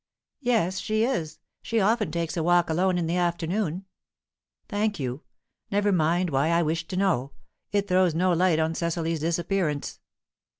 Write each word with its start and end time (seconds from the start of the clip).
"Yes, 0.39 0.79
she 0.79 1.03
is. 1.03 1.37
She 1.61 1.79
often 1.79 2.11
takes 2.11 2.35
a 2.35 2.41
walk 2.41 2.71
alone 2.71 2.97
in 2.97 3.05
the 3.05 3.17
afternoon." 3.17 3.85
"Thank 4.67 4.99
you. 4.99 5.21
Never 5.69 5.91
mind 5.91 6.31
why 6.31 6.47
I 6.49 6.63
wished 6.63 6.89
to 6.89 6.97
know. 6.97 7.33
It 7.71 7.87
throws 7.87 8.15
no 8.15 8.33
light 8.33 8.57
on 8.57 8.73
Cecily's 8.73 9.19
disappearance." 9.19 9.99